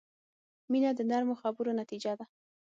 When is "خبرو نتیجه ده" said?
1.41-2.25